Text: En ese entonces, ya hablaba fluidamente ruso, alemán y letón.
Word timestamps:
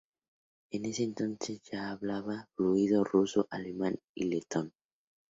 En 0.71 0.85
ese 0.87 1.03
entonces, 1.03 1.61
ya 1.71 1.91
hablaba 1.91 2.49
fluidamente 2.55 3.07
ruso, 3.11 3.47
alemán 3.51 3.99
y 4.15 4.23
letón. 4.29 4.73